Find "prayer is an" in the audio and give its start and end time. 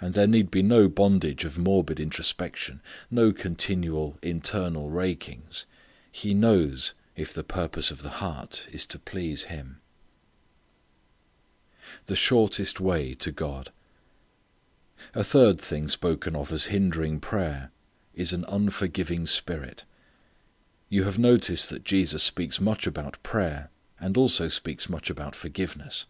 17.20-18.44